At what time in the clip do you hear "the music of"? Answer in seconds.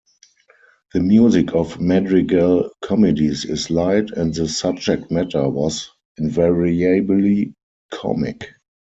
0.95-1.79